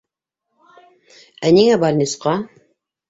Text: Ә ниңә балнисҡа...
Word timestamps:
Ә 1.49 1.53
ниңә 1.59 1.77
балнисҡа... 1.85 2.35